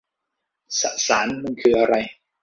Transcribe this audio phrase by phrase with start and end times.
[0.79, 1.95] สสารมันคืออะไร